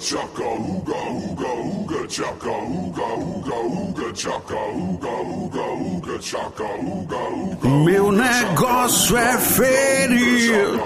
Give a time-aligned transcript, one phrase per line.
[0.00, 7.68] chaka, uga, uga, uga, chaka, uga, uga, uga, chaka, uga, uga, uga, chaka, uga, uga.
[7.68, 10.80] Meu negócio é ferir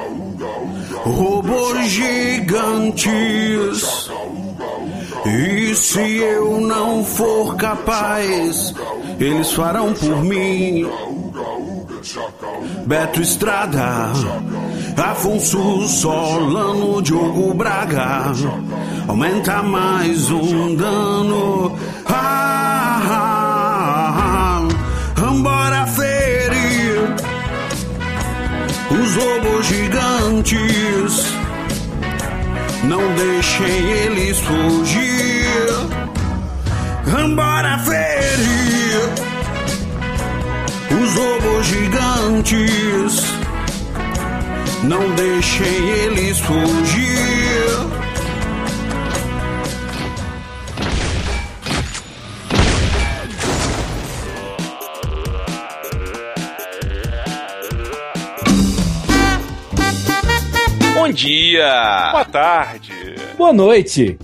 [1.05, 3.11] robôs gigantes.
[5.27, 8.75] E se eu não for capaz,
[9.21, 10.87] eles farão por mim.
[12.87, 14.13] Beto Estrada,
[14.97, 18.33] Afonso Solano, Diogo Braga,
[19.07, 21.77] aumenta mais um dano.
[22.07, 24.69] Ah, ah, ah,
[25.15, 27.15] Vambora ferir
[28.91, 31.35] os robôs gigantes.
[32.85, 35.43] Não deixem eles fugir.
[37.05, 39.09] Vambora ferir
[41.01, 43.42] os robôs gigantes.
[44.85, 47.13] Não deixem eles fugir.
[60.95, 62.11] Bom dia!
[62.11, 62.93] Boa tarde.
[63.39, 64.19] Boa noite.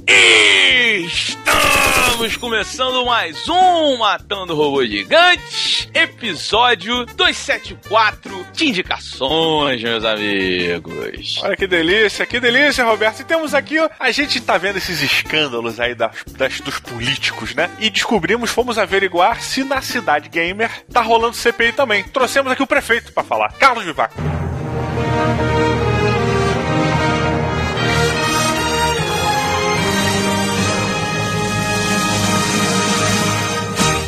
[1.07, 11.41] Estamos começando mais um Matando Robô Gigantes, episódio 274 de indicações, meus amigos.
[11.43, 13.21] Olha que delícia, que delícia, Roberto.
[13.21, 17.71] E temos aqui, a gente tá vendo esses escândalos aí das, das- dos políticos, né?
[17.79, 22.03] E descobrimos, fomos averiguar se na cidade gamer tá rolando CPI também.
[22.05, 24.15] Trouxemos aqui o prefeito pra falar, Carlos Vivaco.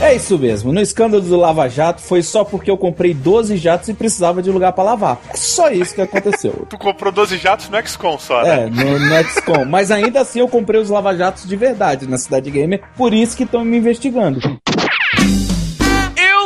[0.01, 0.73] É isso mesmo.
[0.73, 4.51] No escândalo do Lava Jato foi só porque eu comprei 12 jatos e precisava de
[4.51, 5.20] lugar pra lavar.
[5.29, 6.67] É só isso que aconteceu.
[6.70, 8.65] Tu comprou 12 jatos no XCOM só, né?
[8.65, 9.65] É, no, no XCOM.
[9.67, 13.42] Mas ainda assim eu comprei os lava-jatos de verdade na Cidade Gamer, por isso que
[13.42, 14.41] estão me investigando.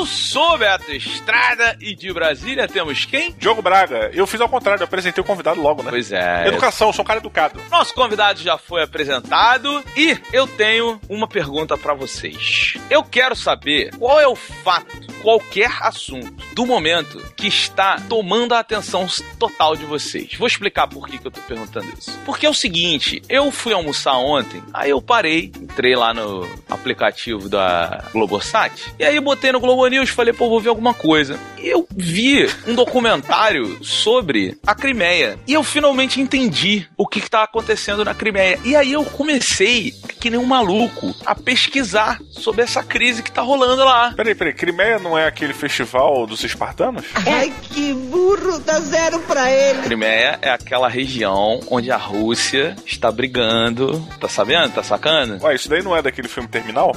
[0.05, 3.33] Eu sou Beto Estrada e de Brasília temos quem?
[3.39, 5.89] Diogo Braga, eu fiz ao contrário, eu apresentei o convidado logo, né?
[5.89, 6.46] Pois é.
[6.46, 7.58] Educação, sou um cara educado.
[7.70, 12.74] Nosso convidado já foi apresentado e eu tenho uma pergunta pra vocês.
[12.90, 18.58] Eu quero saber qual é o fato, qualquer assunto do momento que está tomando a
[18.58, 19.07] atenção
[19.39, 20.35] total de vocês.
[20.35, 22.17] Vou explicar por que, que eu tô perguntando isso.
[22.27, 27.48] Porque é o seguinte, eu fui almoçar ontem, aí eu parei, entrei lá no aplicativo
[27.48, 31.40] da Globosat e aí botei no Globo News, falei, pô, vou ver alguma coisa.
[31.58, 35.39] E eu vi um documentário sobre a Crimeia.
[35.46, 38.61] E eu finalmente entendi o que está acontecendo na Crimeia.
[38.63, 43.40] E aí eu comecei, que nem um maluco, a pesquisar sobre essa crise que tá
[43.40, 44.13] rolando lá.
[44.14, 47.05] Peraí, peraí, Crimeia não é aquele festival dos espartanos?
[47.27, 49.83] Ai, que burro, dá zero pra ele.
[49.83, 54.01] Crimeia é aquela região onde a Rússia está brigando.
[54.20, 54.75] Tá sabendo?
[54.75, 55.42] Tá sacando?
[55.45, 56.92] Ué, isso daí não é daquele filme Terminal?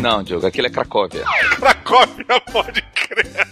[0.00, 1.24] Não, Diogo, aquele é Cracóvia.
[1.56, 3.46] Cracóvia, pode crer.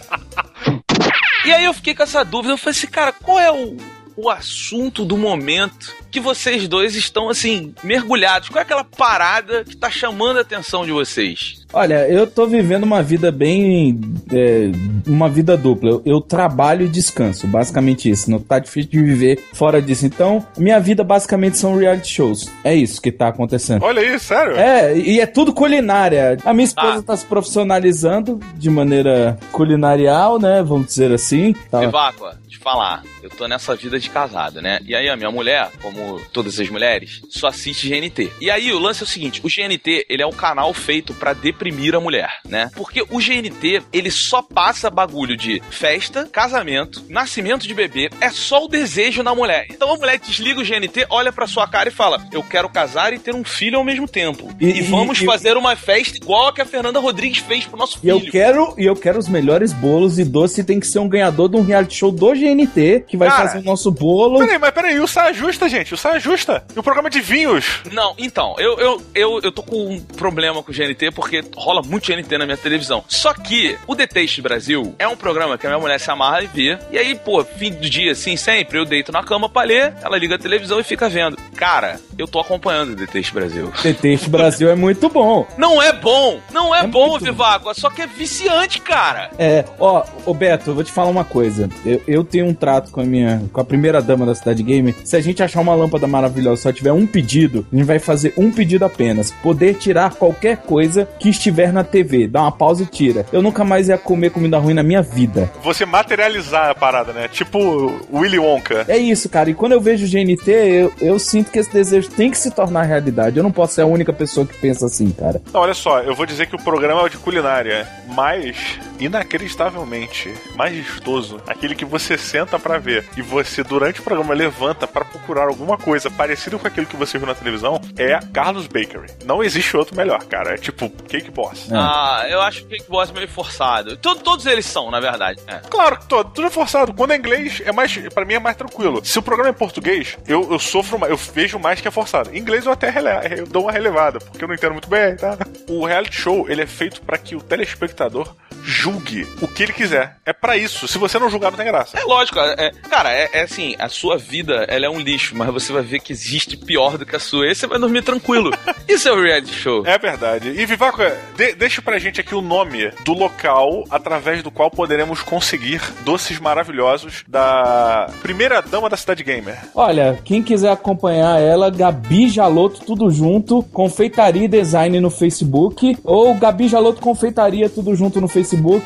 [1.45, 2.53] E aí eu fiquei com essa dúvida.
[2.53, 3.77] Eu falei assim, cara, qual é o,
[4.15, 8.49] o assunto do momento que vocês dois estão, assim, mergulhados?
[8.49, 11.63] Qual é aquela parada que tá chamando a atenção de vocês?
[11.71, 13.99] Olha, eu tô vivendo uma vida bem.
[14.33, 14.71] é,
[15.05, 15.89] uma vida dupla.
[15.91, 18.31] Eu, eu trabalho e descanso, basicamente isso.
[18.31, 20.05] Não tá difícil de viver fora disso.
[20.05, 22.49] Então, minha vida basicamente são reality shows.
[22.63, 23.83] É isso que tá acontecendo.
[23.83, 24.55] Olha aí, sério?
[24.57, 26.37] É, e é tudo culinária.
[26.45, 27.03] A minha esposa Ah.
[27.03, 30.63] tá se profissionalizando de maneira culinarial, né?
[30.63, 31.53] Vamos dizer assim.
[31.69, 31.79] Tá.
[31.81, 34.79] Viváqua, te falar, eu tô nessa vida de casado, né?
[34.85, 38.31] E aí a minha mulher, como todas as mulheres, só assiste GNT.
[38.41, 41.33] E aí o lance é o seguinte, o GNT, ele é um canal feito pra
[41.33, 42.69] deprimir a mulher, né?
[42.75, 48.63] Porque o GNT, ele só passa bagulho de festa, casamento, nascimento de bebê, é só
[48.65, 49.67] o desejo da mulher.
[49.69, 53.13] Então a mulher desliga o GNT, olha pra sua cara e fala: "Eu quero casar
[53.13, 54.49] e ter um filho ao mesmo tempo.
[54.59, 57.65] E- E, e- vamos e- fazer uma festa igual a que a Fernanda Rodrigues fez
[57.65, 60.79] pro nosso E filho." eu quero, e eu quero os melhores bolos e doce tem
[60.79, 63.63] que ser um ganhador de um reality show do GNT que vai Cara, fazer o
[63.63, 64.39] nosso bolo.
[64.39, 66.63] Peraí, mas peraí, o Saia Justa, gente, o Saia Justa.
[66.75, 67.81] E o programa de vinhos.
[67.91, 71.81] Não, então, eu, eu, eu, eu tô com um problema com o GNT porque rola
[71.81, 73.03] muito GNT na minha televisão.
[73.07, 76.43] Só que o The Taste Brasil é um programa que a minha mulher se amarra
[76.43, 76.77] e vê.
[76.91, 80.17] E aí, pô, fim do dia, assim, sempre, eu deito na cama pra ler, ela
[80.17, 81.37] liga a televisão e fica vendo.
[81.55, 83.71] Cara, eu tô acompanhando o The Taste Brasil.
[83.81, 85.47] Teteste Brasil é muito bom.
[85.57, 86.39] Não é bom!
[86.51, 89.29] Não é, É bom, Vivaco, só que é viciante, cara!
[89.37, 91.69] É, ó, ô Beto, eu vou te falar uma coisa.
[91.85, 94.95] Eu, eu tenho um trato com a minha, com a primeira dama da cidade gamer.
[95.03, 98.33] Se a gente achar uma lâmpada maravilhosa só tiver um pedido, a gente vai fazer
[98.37, 99.31] um pedido apenas.
[99.31, 102.27] Poder tirar qualquer coisa que estiver na TV.
[102.27, 103.25] Dá uma pausa e tira.
[103.31, 105.51] Eu nunca mais ia comer comida ruim na minha vida.
[105.63, 107.27] Você materializar a parada, né?
[107.27, 108.85] Tipo Willy Wonka.
[108.87, 109.49] É isso, cara.
[109.49, 112.51] E quando eu vejo o GNT, eu, eu sinto que esse desejo tem que se
[112.51, 113.37] tornar realidade.
[113.37, 115.41] Eu não posso ser a única pessoa que pensa assim, cara.
[115.53, 120.75] Não, olha só, eu vou dizer que o programa é de culinária, mas inacreditavelmente mais
[120.75, 125.43] vistoso, aquele que você senta pra ver e você durante o programa levanta pra procurar
[125.47, 129.11] alguma coisa parecida com aquilo que você viu na televisão, é Carlos Bakery.
[129.25, 130.53] Não existe outro melhor, cara.
[130.53, 131.67] É tipo Cake Boss.
[131.71, 133.97] Ah, eu acho o Cake Boss meio forçado.
[133.97, 135.39] Todo- todos eles são, na verdade.
[135.47, 135.59] É.
[135.69, 136.93] Claro que todo, tudo é forçado.
[136.93, 139.03] Quando é inglês, é mais, para mim é mais tranquilo.
[139.05, 141.91] Se o programa é em português, eu, eu sofro, mais- eu vejo mais que é
[141.91, 142.29] forçado.
[142.33, 143.07] Em inglês eu até rele,
[143.39, 145.37] eu dou uma relevada, porque eu não entendo muito bem, tá?
[145.69, 150.17] O reality show, ele é feito pra que o telespectador julgue o que ele quiser.
[150.25, 150.87] É pra isso.
[150.87, 151.97] Se você não julgar, não tem graça.
[151.97, 155.49] É lógico, é, cara, é, é assim, a sua vida ela é um lixo, mas
[155.49, 157.45] você vai ver que existe pior do que a sua.
[157.45, 158.51] Aí você vai dormir tranquilo.
[158.87, 159.85] Isso é o reality show.
[159.85, 160.49] É verdade.
[160.49, 161.01] E Vivaco,
[161.35, 166.39] de, deixa pra gente aqui o nome do local através do qual poderemos conseguir doces
[166.39, 169.57] maravilhosos da primeira dama da cidade gamer.
[169.73, 176.33] Olha, quem quiser acompanhar ela, Gabi Jaloto, tudo junto, Confeitaria e Design no Facebook, ou
[176.35, 178.76] Gabi Jaloto Confeitaria, tudo junto no Facebook,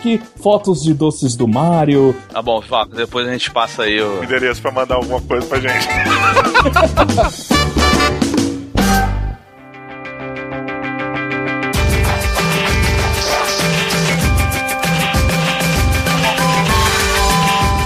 [0.41, 2.15] fotos de doces do Mario.
[2.31, 4.23] Tá bom, Vaco, depois a gente passa aí o.
[4.23, 5.87] Endereço pra mandar alguma coisa pra gente.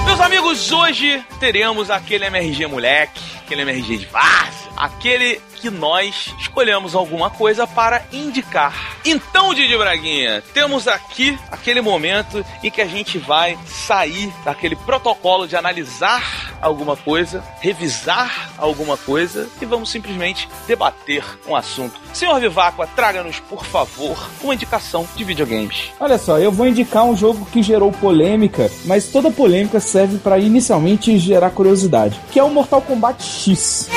[0.05, 6.93] Meus amigos, hoje teremos aquele MRG moleque, aquele MRG de várzea, aquele que nós escolhemos
[6.93, 8.99] alguma coisa para indicar.
[9.03, 15.47] Então, Didi Braguinha, temos aqui aquele momento em que a gente vai sair daquele protocolo
[15.47, 21.99] de analisar alguma coisa, revisar alguma coisa e vamos simplesmente debater um assunto.
[22.13, 25.91] Senhor Viváqua, traga-nos, por favor, uma indicação de videogames.
[25.99, 30.37] Olha só, eu vou indicar um jogo que gerou polêmica, mas toda polêmica serve para
[30.37, 33.89] inicialmente gerar curiosidade, que é o Mortal Kombat X.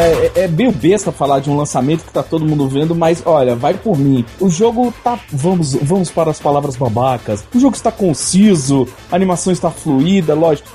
[0.00, 3.22] É, é, é meio besta falar de um lançamento que tá todo mundo vendo, mas
[3.24, 4.24] olha, vai por mim.
[4.38, 5.18] O jogo tá.
[5.30, 7.44] Vamos, vamos para as palavras babacas.
[7.54, 10.68] O jogo está conciso, a animação está fluida, lógico.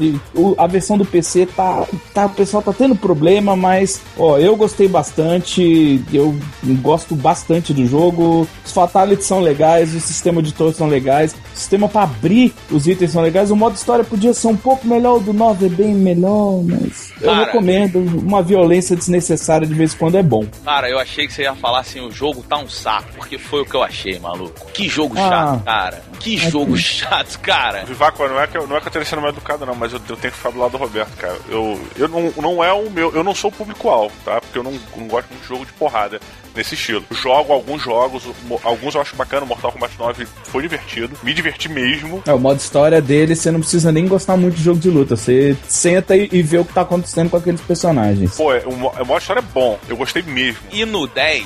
[0.58, 2.26] a versão do PC tá, tá.
[2.26, 6.04] O pessoal tá tendo problema, mas ó, eu gostei bastante.
[6.12, 6.36] Eu
[6.82, 8.48] gosto bastante do jogo.
[8.66, 12.88] Os fatalities são legais, o sistema de torres são legais, o sistema para abrir os
[12.88, 13.52] itens são legais.
[13.52, 17.12] O modo história podia ser um pouco melhor, o do 9 é bem melhor, mas
[17.22, 17.96] eu recomendo.
[18.26, 20.46] Uma violência desnecessária de vez em quando é bom.
[20.64, 23.62] Cara, eu achei que você ia falar assim, o jogo tá um saco, porque foi
[23.62, 24.72] o que eu achei, maluco.
[24.72, 25.30] Que jogo Ah.
[25.30, 26.04] chato, cara.
[26.20, 27.86] Que jogo chato, cara.
[27.86, 29.94] Vivaco, não é que eu, não é que eu tenha sendo mal educado, não, mas
[29.94, 31.38] eu, eu tenho que ficar do lado do Roberto, cara.
[31.50, 33.14] Eu, eu não, não é o meu.
[33.14, 34.40] Eu não sou o público-alvo, tá?
[34.42, 36.20] Porque eu não, não gosto muito de jogo de porrada
[36.56, 37.04] nesse estilo.
[37.12, 38.24] Jogo alguns jogos,
[38.64, 42.24] alguns eu acho bacana, Mortal Kombat 9 foi divertido, me diverti mesmo.
[42.26, 45.16] É, o modo história dele, você não precisa nem gostar muito de jogo de luta.
[45.16, 48.36] Você senta e, e vê o que tá acontecendo com aqueles personagens.
[48.36, 50.62] Pô, é- o, o modo história é bom, eu gostei mesmo.
[50.72, 51.46] E no 10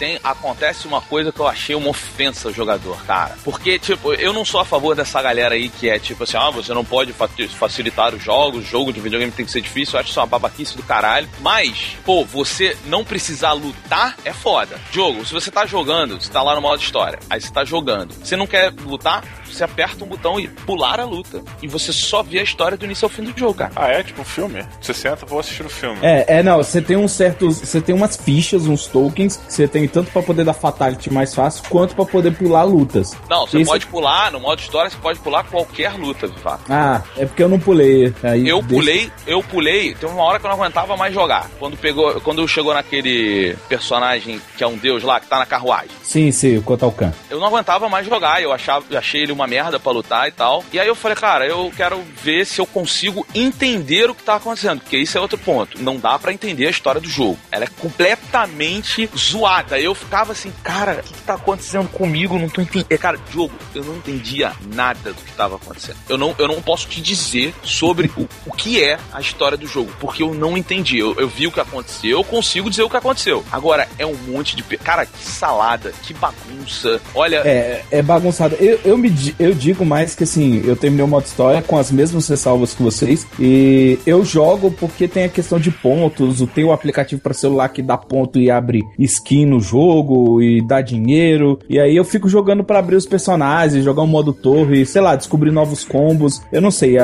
[0.00, 3.36] tem, acontece uma coisa que eu achei uma ofensa ao jogador, cara.
[3.44, 6.48] Porque, tipo, eu não sou a favor dessa galera aí que é tipo assim, ah,
[6.50, 10.00] você não pode fa- facilitar os jogos, jogo de videogame tem que ser difícil, eu
[10.00, 11.28] acho isso uma babaquice do caralho.
[11.40, 14.80] Mas, pô, você não precisar lutar é foda.
[14.90, 18.14] Jogo, se você tá jogando, você tá lá no modo história, aí você tá jogando,
[18.14, 19.22] você não quer lutar,
[19.54, 21.42] você aperta um botão e pular a luta.
[21.62, 23.72] E você só vê a história do início ao fim do jogo, cara.
[23.76, 24.02] Ah, é?
[24.02, 24.64] Tipo um filme?
[24.80, 25.98] Você senta, vou assistir o filme.
[26.02, 27.58] É, é, não, você tem uns certos.
[27.58, 31.34] Você tem umas fichas, uns tokens, que você tem tanto pra poder dar fatality mais
[31.34, 33.16] fácil, quanto pra poder pular lutas.
[33.28, 36.62] Não, você pode pular, no modo história, você pode pular qualquer luta, de fato.
[36.70, 38.12] Ah, é porque eu não pulei.
[38.22, 41.48] Aí Eu deixa- pulei, eu pulei, tem uma hora que eu não aguentava mais jogar.
[41.58, 45.90] Quando pegou, quando chegou naquele personagem que é um deus lá, que tá na carruagem.
[46.02, 47.12] Sim, sim, o Kotalkan.
[47.30, 50.32] Eu não aguentava mais jogar, eu achava, eu achei ele uma merda pra lutar e
[50.32, 50.64] tal.
[50.72, 54.36] E aí eu falei, cara, eu quero ver se eu consigo entender o que tá
[54.36, 55.82] acontecendo, porque isso é outro ponto.
[55.82, 57.38] Não dá pra entender a história do jogo.
[57.50, 59.78] Ela é completamente zoada.
[59.78, 62.38] Eu ficava assim, cara, o que, que tá acontecendo comigo?
[62.38, 62.98] Não tô entendendo.
[62.98, 65.96] Cara, jogo, eu não entendia nada do que tava acontecendo.
[66.08, 69.66] Eu não, eu não posso te dizer sobre o, o que é a história do
[69.66, 70.98] jogo, porque eu não entendi.
[70.98, 73.44] Eu, eu vi o que aconteceu, eu consigo dizer o que aconteceu.
[73.50, 74.62] Agora, é um monte de.
[74.78, 77.00] Cara, que salada, que bagunça.
[77.14, 78.56] Olha, É, é bagunçado.
[78.56, 81.90] Eu, eu, me, eu digo mais que assim, eu terminei o modo história com as
[81.90, 83.26] mesmas ressalvas que vocês.
[83.38, 86.40] E eu jogo porque tem a questão de pontos.
[86.54, 90.80] Tem o aplicativo para celular que dá ponto e abre skin no jogo e dá
[90.80, 91.58] dinheiro.
[91.68, 95.16] E aí eu fico jogando para abrir os personagens, jogar um modo torre, sei lá,
[95.16, 96.42] descobrir novos combos.
[96.52, 96.96] Eu não sei,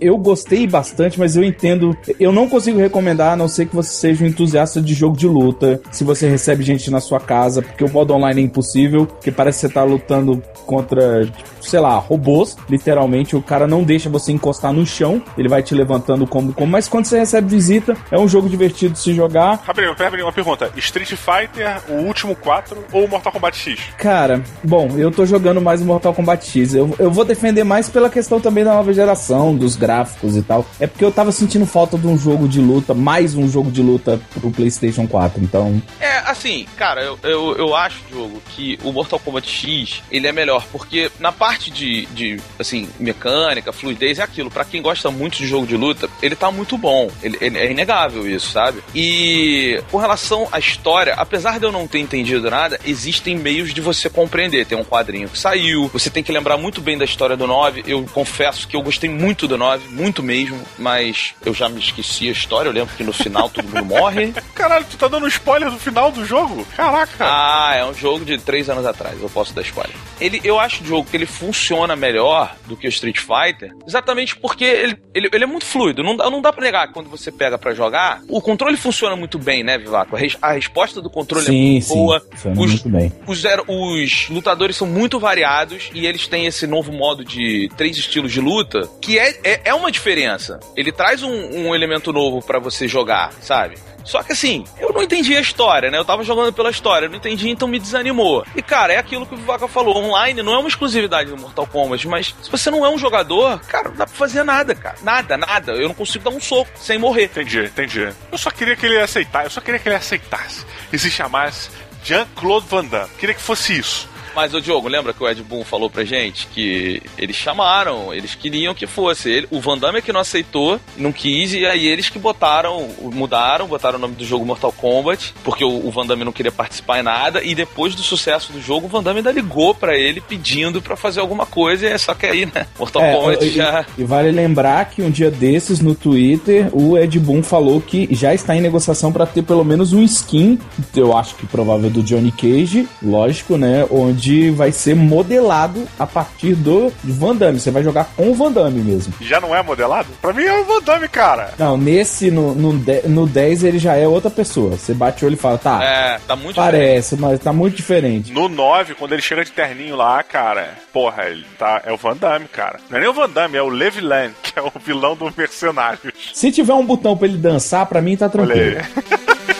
[0.00, 1.96] eu gostei bastante, mas eu entendo.
[2.18, 5.26] Eu não consigo recomendar, a não ser que você seja um entusiasta de jogo de
[5.26, 5.80] luta.
[5.90, 9.60] Se você recebe gente na sua casa, porque o modo online é impossível, porque parece
[9.60, 13.36] que você tá lutando contra, tipo, sei lá, robôs, literalmente.
[13.36, 16.70] O cara não deixa você encostar no chão, ele vai te levantando como como.
[16.70, 19.60] Mas quando você recebe visita, é um jogo divertido de se jogar.
[19.64, 20.70] Rapidinho, peraí, uma pergunta.
[20.76, 23.80] Street Fighter, o último 4 ou Mortal Kombat X?
[23.98, 26.74] Cara, bom, eu tô jogando mais o Mortal Kombat X.
[26.74, 30.64] Eu, eu vou defender mais pela questão também da nova geração, dos gráficos e tal.
[30.80, 33.82] É porque eu tava sentindo falta de um jogo de luta, mais um jogo de
[33.82, 35.42] luta pro PlayStation 4.
[35.42, 40.26] Então, É, assim, cara, eu, eu, eu acho, Diogo, que o Mortal Kombat X, ele
[40.26, 44.50] é melhor, porque na parte de, de assim, mecânica, fluidez, é aquilo.
[44.50, 47.10] Pra quem gosta muito de jogo de luta, ele tá muito bom.
[47.22, 48.82] Ele, ele- é inegável isso, sabe?
[48.94, 53.80] E com relação à história, apesar de eu não ter entendido nada, existem meios de
[53.80, 54.66] você compreender.
[54.66, 57.84] Tem um quadrinho que saiu, você tem que lembrar muito bem da história do 9.
[57.86, 62.28] Eu confesso que eu gostei muito do 9, muito mesmo, mas eu já me esqueci
[62.28, 62.68] a história.
[62.68, 64.32] Eu lembro que no final todo mundo morre.
[64.54, 66.66] Caralho, tu tá dando spoiler do final do jogo?
[66.76, 67.24] Caraca.
[67.26, 69.94] Ah, é um jogo de três anos atrás, eu posso dar spoiler.
[70.20, 74.34] Ele, eu acho o jogo que ele funciona melhor do que o Street Fighter, exatamente
[74.36, 76.02] porque ele, ele, ele é muito fluido.
[76.02, 79.14] Não, dá- não dá pra negar que quando você pega pra jogar, o controle funciona
[79.16, 80.16] muito bem, né, Vivaco?
[80.16, 81.94] A, res- a resposta do controle é sim, muito sim.
[81.94, 82.20] boa.
[82.32, 83.12] Funciona Os, muito bem.
[83.26, 88.32] os, os lutadores são muito variados e eles têm esse novo modo de três estilos
[88.32, 90.58] de luta, que é, é, é uma diferença.
[90.76, 93.76] Ele traz um, um elemento novo pra você jogar, sabe?
[94.06, 95.98] Só que assim, eu não entendi a história, né?
[95.98, 98.46] Eu tava jogando pela história, não entendi, então me desanimou.
[98.54, 101.66] E cara, é aquilo que o Vivaca falou: online não é uma exclusividade do Mortal
[101.66, 104.96] Kombat, mas se você não é um jogador, cara, não dá pra fazer nada, cara.
[105.02, 105.72] Nada, nada.
[105.72, 107.24] Eu não consigo dar um soco sem morrer.
[107.24, 108.08] Entendi, entendi.
[108.30, 111.70] Eu só queria que ele aceitasse, eu só queria que ele aceitasse e se chamasse
[112.04, 113.10] Jean-Claude Van Damme.
[113.18, 114.08] Queria que fosse isso.
[114.36, 118.34] Mas, ô Diogo, lembra que o Ed Boon falou pra gente que eles chamaram, eles
[118.34, 119.30] queriam que fosse.
[119.30, 122.86] Ele, o Van Damme é que não aceitou, não quis, e aí eles que botaram,
[123.00, 126.52] mudaram, botaram o nome do jogo Mortal Kombat, porque o, o Van Damme não queria
[126.52, 129.96] participar em nada, e depois do sucesso do jogo, o Van Damme ainda ligou pra
[129.96, 132.66] ele pedindo pra fazer alguma coisa, e é só que aí, né?
[132.78, 133.86] Mortal É, Kombat e, já.
[133.96, 138.34] e vale lembrar que um dia desses no Twitter o Ed Boon falou que já
[138.34, 140.58] está em negociação para ter pelo menos um skin,
[140.94, 143.86] eu acho que provável do Johnny Cage, lógico, né?
[143.90, 147.60] Onde vai ser modelado a partir do Van Damme.
[147.60, 149.12] Você vai jogar com o Van Damme mesmo.
[149.20, 150.08] Já não é modelado?
[150.20, 151.52] Pra mim é o Van Damme, cara.
[151.58, 152.72] Não, nesse, no, no,
[153.08, 154.76] no 10 ele já é outra pessoa.
[154.76, 156.72] Você bate o olho e fala, tá, É, tá muito diferente.
[156.72, 158.32] parece, mas tá muito diferente.
[158.32, 161.82] No 9, quando ele chega de terninho lá, cara, porra, ele tá.
[161.84, 162.78] É o Van Damme, cara.
[162.90, 165.32] Não é nem o Van Damme, é o Levi Lan, que é o vilão do
[165.36, 166.12] Mercenários.
[166.34, 168.76] Se tiver um botão pra ele dançar, pra mim tá Olha tranquilo.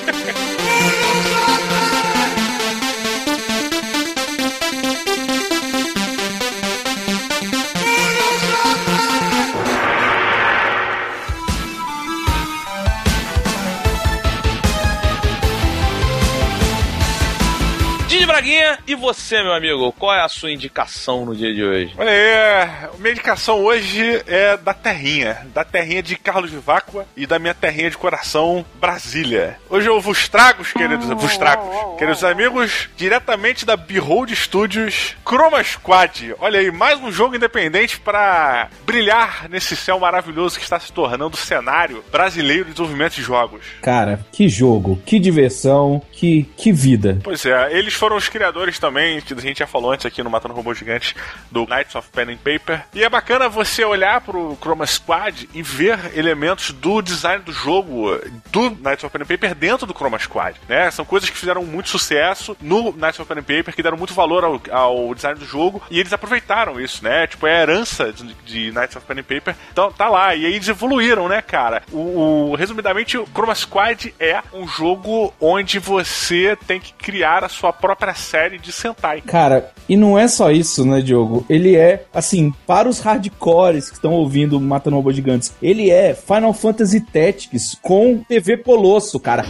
[18.36, 19.90] Braguinha, e você, meu amigo?
[19.92, 21.94] Qual é a sua indicação no dia de hoje?
[21.96, 27.38] Olha aí, minha indicação hoje é da terrinha, da terrinha de Carlos Viváqua e da
[27.38, 29.56] minha terrinha de coração, Brasília.
[29.70, 36.34] Hoje eu vos trago, queridos, vos trago, queridos amigos, diretamente da Behold Studios, Chroma Squad.
[36.38, 41.36] Olha aí, mais um jogo independente para brilhar nesse céu maravilhoso que está se tornando
[41.36, 43.62] o cenário brasileiro de desenvolvimento de jogos.
[43.80, 47.18] Cara, que jogo, que diversão, que, que vida.
[47.24, 50.28] Pois é, eles foram os criadores também, que a gente já falou antes aqui no
[50.28, 51.14] Matando Robôs Gigantes,
[51.50, 52.82] do Knights of Pen and Paper.
[52.92, 58.18] E é bacana você olhar pro Chroma Squad e ver elementos do design do jogo
[58.50, 60.90] do Knights of Pen and Paper dentro do Chroma Squad, né?
[60.90, 64.12] São coisas que fizeram muito sucesso no Knights of Pen and Paper, que deram muito
[64.12, 67.26] valor ao, ao design do jogo, e eles aproveitaram isso, né?
[67.28, 70.44] Tipo, é a herança de, de Knights of Pen and Paper, então tá lá, e
[70.46, 71.82] aí eles evoluíram, né, cara?
[71.92, 77.48] O, o- resumidamente, o Chroma Squad é um jogo onde você tem que criar a
[77.48, 79.20] sua própria série de Sentai.
[79.20, 81.44] Cara, e não é só isso, né, Diogo?
[81.48, 86.52] Ele é, assim, para os hardcores que estão ouvindo Matando Robôs Gigantes, ele é Final
[86.52, 89.44] Fantasy Tactics com TV Colosso, cara.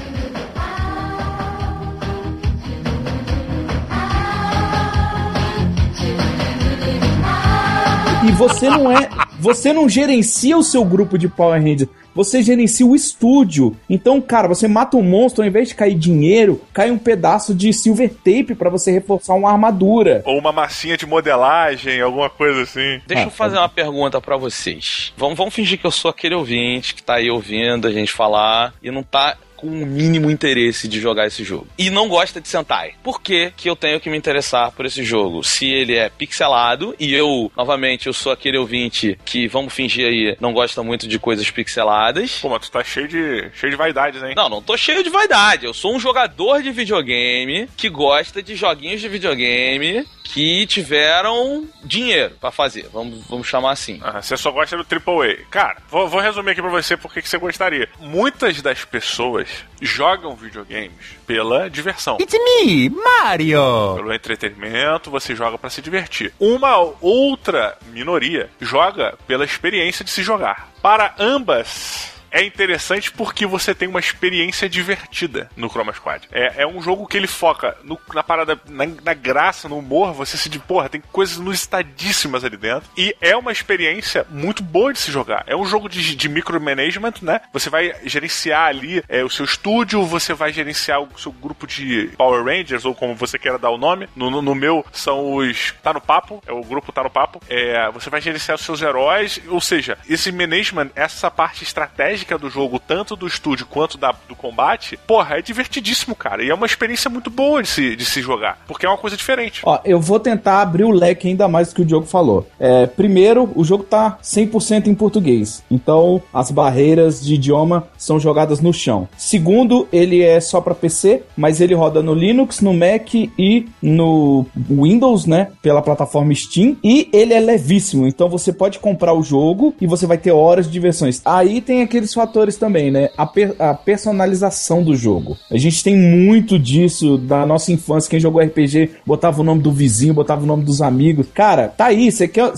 [8.26, 9.08] E você não é.
[9.38, 13.76] Você não gerencia o seu grupo de Power Rangers, você gerencia o estúdio.
[13.90, 17.70] Então, cara, você mata um monstro, ao invés de cair dinheiro, cai um pedaço de
[17.74, 20.22] silver tape para você reforçar uma armadura.
[20.24, 23.00] Ou uma massinha de modelagem, alguma coisa assim.
[23.06, 25.12] Deixa Ah, eu fazer uma pergunta pra vocês.
[25.16, 28.72] Vamos, vamos fingir que eu sou aquele ouvinte que tá aí ouvindo a gente falar
[28.82, 31.66] e não tá com o mínimo interesse de jogar esse jogo.
[31.78, 32.94] E não gosta de Sentai.
[33.02, 35.42] Por que, que eu tenho que me interessar por esse jogo?
[35.42, 40.36] Se ele é pixelado e eu, novamente, eu sou aquele ouvinte que, vamos fingir aí,
[40.40, 42.38] não gosta muito de coisas pixeladas.
[42.40, 44.34] Pô, mas tu tá cheio de, cheio de vaidades, hein?
[44.36, 45.66] Não, não tô cheio de vaidade.
[45.66, 52.34] Eu sou um jogador de videogame que gosta de joguinhos de videogame que tiveram dinheiro
[52.40, 52.88] pra fazer.
[52.92, 54.00] Vamos, vamos chamar assim.
[54.02, 55.46] Ah, você só gosta do AAA.
[55.50, 57.88] Cara, vou, vou resumir aqui pra você porque que você gostaria.
[58.00, 59.45] Muitas das pessoas
[59.80, 62.18] jogam videogames pela diversão.
[62.20, 63.94] It's me, Mario!
[63.96, 66.32] Pelo entretenimento, você joga pra se divertir.
[66.38, 70.70] Uma outra minoria joga pela experiência de se jogar.
[70.82, 72.15] Para ambas.
[72.36, 76.28] É interessante porque você tem uma experiência divertida no Chroma Squad.
[76.30, 80.12] É, é um jogo que ele foca no- na parada, na, na graça, no humor.
[80.12, 82.90] Você se de porra, tem coisas inusitadíssimas ali dentro.
[82.94, 85.44] E é uma experiência muito boa de se jogar.
[85.46, 87.40] É um jogo de, de micromanagement, né?
[87.54, 92.10] Você vai gerenciar ali é, o seu estúdio, você vai gerenciar o seu grupo de
[92.18, 94.08] Power Rangers, ou como você queira dar o nome.
[94.14, 95.72] No, no- no meu são os.
[95.82, 97.40] Tá no papo, é o grupo Tá no Papo.
[97.48, 102.50] É, você vai gerenciar os seus heróis, ou seja, esse management, essa parte estratégica do
[102.50, 106.42] jogo, tanto do estúdio quanto da- do combate, porra, é divertidíssimo, cara.
[106.42, 109.16] E é uma experiência muito boa de se, de se jogar, porque é uma coisa
[109.16, 109.60] diferente.
[109.64, 112.46] Ó, eu vou tentar abrir o leque ainda mais do que o Diogo falou.
[112.58, 115.62] É, primeiro, o jogo tá 100% em português.
[115.70, 119.08] Então, as barreiras de idioma são jogadas no chão.
[119.16, 124.46] Segundo, ele é só pra PC, mas ele roda no Linux, no Mac e no
[124.68, 125.48] Windows, né?
[125.62, 126.76] Pela plataforma Steam.
[126.82, 128.06] E ele é levíssimo.
[128.06, 131.20] Então, você pode comprar o jogo e você vai ter horas de diversões.
[131.24, 133.10] Aí tem aqueles fatores também, né?
[133.16, 135.36] A, per- a personalização do jogo.
[135.50, 138.08] A gente tem muito disso da nossa infância.
[138.10, 141.26] Quem jogou RPG botava o nome do vizinho, botava o nome dos amigos.
[141.34, 142.10] Cara, tá aí.
[142.10, 142.52] Você quer,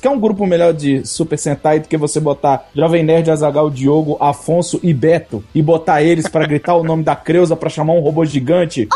[0.00, 4.16] quer um grupo melhor de Super Sentai do que você botar Jovem Nerd, Azagal, Diogo,
[4.20, 8.00] Afonso e Beto e botar eles pra gritar o nome da Creuza pra chamar um
[8.00, 8.88] robô gigante?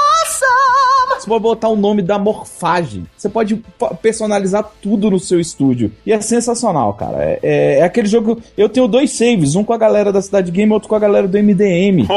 [1.26, 3.04] Você pode botar o nome da morfagem.
[3.16, 3.60] Você pode
[4.00, 5.90] personalizar tudo no seu estúdio.
[6.06, 7.16] E é sensacional, cara.
[7.20, 8.40] É, é- é aquele jogo.
[8.56, 11.00] Eu tenho dois saves, um com a galera da Cidade Game e outro com a
[11.00, 12.06] galera do MDM.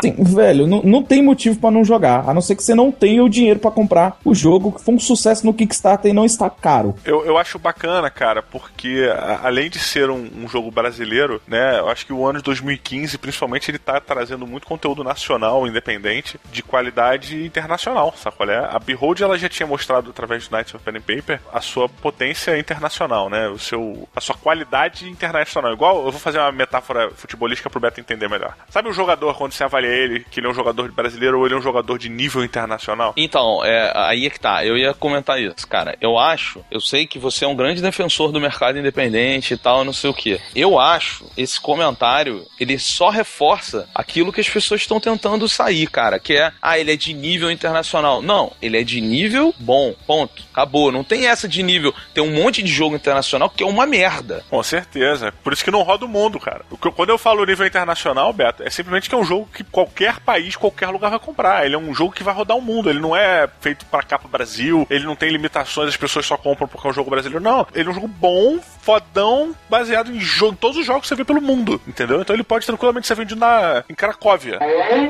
[0.00, 2.28] Tem- velho, não, não tem motivo pra não jogar.
[2.28, 4.94] A não ser que você não tenha o dinheiro pra comprar o jogo, que foi
[4.94, 6.94] um sucesso no Kickstarter e não está caro.
[7.04, 11.78] Eu, eu acho bacana, cara, porque a- além de ser um, um jogo brasileiro, né,
[11.78, 16.38] eu acho que o ano de 2015, principalmente, ele tá trazendo muito conteúdo nacional, independente,
[16.52, 18.58] de qualidade internacional, sabe qual é?
[18.58, 21.88] A Behold, ela já tinha mostrado, através do Knights of Pen and Paper, a sua
[21.88, 25.72] potência internacional, né, o seu, a sua qualidade internacional.
[25.72, 28.54] Igual, eu vou fazer uma metáfora futebolística pro Beto entender melhor.
[28.70, 31.54] Sabe o jogador, quando você avalia ele, que ele é um jogador brasileiro ou ele
[31.54, 33.14] é um jogador de nível internacional?
[33.16, 34.64] Então, é, aí é que tá.
[34.64, 35.96] Eu ia comentar isso, cara.
[36.00, 39.84] Eu acho, eu sei que você é um grande defensor do mercado independente e tal,
[39.84, 40.40] não sei o que.
[40.54, 46.18] Eu acho esse comentário, ele só reforça aquilo que as pessoas estão tentando sair, cara.
[46.18, 48.22] Que é, ah, ele é de nível internacional.
[48.22, 49.94] Não, ele é de nível bom.
[50.06, 50.42] Ponto.
[50.52, 50.92] Acabou.
[50.92, 51.94] Não tem essa de nível.
[52.14, 54.44] Tem um monte de jogo internacional que é uma merda.
[54.50, 55.32] Com certeza.
[55.42, 56.64] Por isso que não roda o mundo, cara.
[56.94, 60.56] Quando eu falo nível internacional, Beto, é simplesmente que é um jogo que qualquer país,
[60.56, 61.64] qualquer lugar vai comprar.
[61.64, 62.90] Ele é um jogo que vai rodar o mundo.
[62.90, 64.86] Ele não é feito pra cá pro Brasil.
[64.90, 67.42] Ele não tem limitações, as pessoas só compram porque é um jogo brasileiro.
[67.42, 67.66] Não.
[67.74, 71.14] Ele é um jogo bom, fodão, baseado em, jogo, em todos os jogos que você
[71.14, 71.80] vê pelo mundo.
[71.86, 72.20] Entendeu?
[72.20, 74.58] Então ele pode tranquilamente ser vendido na, em Cracóvia.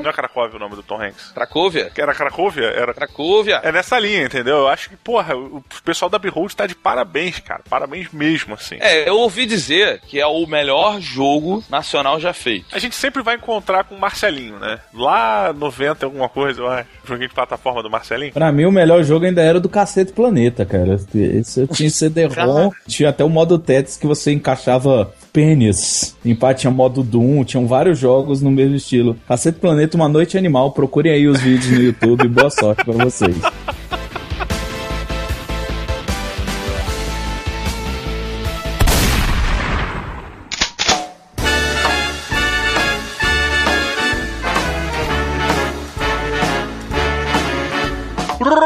[0.02, 1.32] Não é Cracóvia o nome do Tom Hanks?
[1.32, 1.90] Cracóvia?
[1.90, 2.66] Que era Cracóvia?
[2.66, 2.92] Era.
[2.92, 3.60] Cracóvia.
[3.62, 4.58] É nessa linha, entendeu?
[4.58, 7.62] Eu acho que, porra, o o pessoal da Behold tá de parabéns, cara.
[7.68, 8.76] Parabéns mesmo, assim.
[8.80, 12.66] É, eu ouvi dizer que é o melhor jogo nacional já feito.
[12.72, 14.78] A gente sempre vai encontrar com o Marcelinho, né?
[14.92, 16.88] Lá 90 alguma coisa, eu acho.
[17.06, 18.32] Joguinho de plataforma do Marcelinho.
[18.32, 20.94] Pra mim, o melhor jogo ainda era o do Cacete Planeta, cara.
[21.14, 26.16] Esse eu tinha CD-ROM, tinha até o modo Tetris que você encaixava pênis.
[26.24, 29.16] Empate tinha modo Doom, tinham vários jogos no mesmo estilo.
[29.26, 30.72] Cacete Planeta, Uma Noite Animal.
[30.72, 32.28] Procurem aí os vídeos no YouTube.
[32.28, 33.36] Boa sorte pra vocês.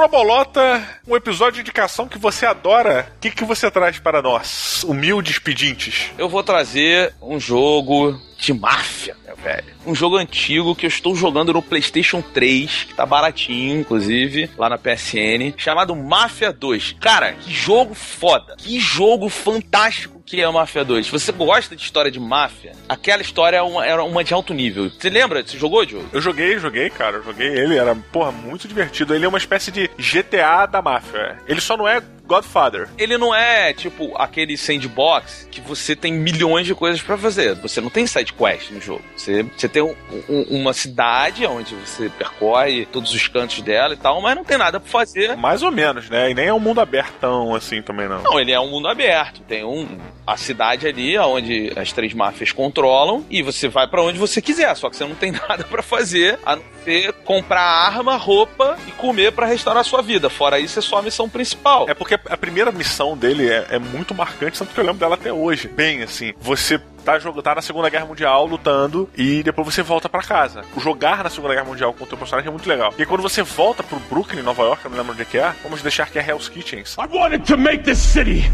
[0.06, 3.12] Robolota, um episódio de indicação que você adora.
[3.16, 6.12] O que, que você traz para nós, humildes pedintes?
[6.16, 9.74] Eu vou trazer um jogo de máfia, meu velho.
[9.84, 14.68] Um jogo antigo que eu estou jogando no PlayStation 3, que tá baratinho, inclusive, lá
[14.68, 16.98] na PSN, chamado Máfia 2.
[17.00, 18.54] Cara, que jogo foda.
[18.58, 21.06] Que jogo fantástico que é o Máfia 2.
[21.06, 24.34] Se você gosta de história de máfia, aquela história era é uma, era uma de
[24.34, 24.90] alto nível.
[24.90, 25.46] Você lembra?
[25.46, 26.08] Você jogou, Diogo?
[26.12, 27.18] Eu joguei, joguei, cara.
[27.18, 29.14] Eu joguei ele, era, porra, muito divertido.
[29.14, 31.38] Ele é uma espécie de GTA da máfia.
[31.46, 32.88] Ele só não é Godfather.
[32.98, 37.54] Ele não é tipo aquele sandbox que você tem milhões de coisas para fazer.
[37.56, 39.02] Você não tem side quest no jogo.
[39.16, 39.94] Você, você tem um,
[40.28, 44.58] um, uma cidade onde você percorre todos os cantos dela e tal, mas não tem
[44.58, 45.36] nada pra fazer.
[45.36, 46.30] Mais ou menos, né?
[46.30, 48.22] E nem é um mundo abertão assim também não.
[48.22, 49.40] Não, ele é um mundo aberto.
[49.42, 49.86] Tem um
[50.26, 54.74] a cidade ali onde as três máfias controlam e você vai para onde você quiser,
[54.76, 58.92] só que você não tem nada para fazer a não ser comprar arma, roupa e
[58.92, 60.30] comer para restaurar a sua vida.
[60.30, 61.86] Fora isso, é só a missão principal.
[61.88, 65.14] É porque a primeira missão dele é, é muito marcante, tanto que eu lembro dela
[65.14, 65.68] até hoje.
[65.68, 70.22] Bem, assim, você tá, tá na Segunda Guerra Mundial lutando e depois você volta para
[70.22, 70.64] casa.
[70.74, 72.92] O jogar na Segunda Guerra Mundial com o teu personagem é muito legal.
[72.98, 75.52] E quando você volta pro Brooklyn, Nova York, eu não lembro onde é que é,
[75.62, 76.96] vamos deixar que é Hell's Kitchens.
[76.98, 78.44] I wanted to make this city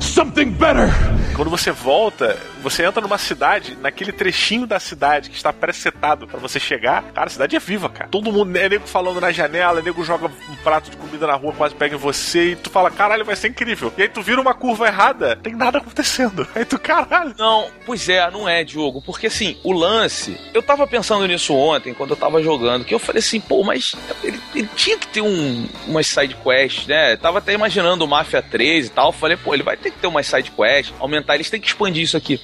[0.00, 0.88] something better.
[1.36, 6.38] Quando você volta, você entra numa cidade, naquele trechinho da cidade que está pré-setado para
[6.38, 7.02] você chegar.
[7.12, 8.08] Cara, a cidade é viva, cara.
[8.10, 11.34] Todo mundo é nego falando na janela, é nego joga um prato de comida na
[11.34, 13.92] rua, quase pega em você e tu fala, caralho, vai ser incrível.
[13.96, 16.46] E aí tu vira uma curva errada, tem nada acontecendo.
[16.54, 17.34] Aí tu, caralho.
[17.38, 19.00] Não, pois é, não é, Diogo.
[19.00, 20.38] Porque assim, o lance.
[20.52, 23.94] Eu tava pensando nisso ontem, quando eu tava jogando, que eu falei assim, pô, mas
[24.22, 27.12] ele, ele tinha que ter um, umas side quests, né?
[27.12, 29.12] Eu tava até imaginando o Mafia 3 e tal.
[29.12, 32.02] Falei, pô, ele vai ter que ter umas side quests, aumentar, eles têm que expandir
[32.02, 32.40] isso aqui.